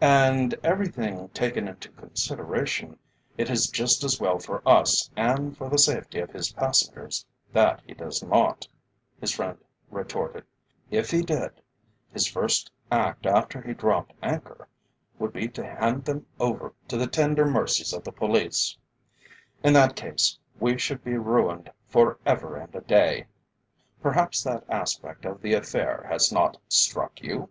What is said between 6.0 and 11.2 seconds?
of his passengers that he does not," his friend retorted. "If he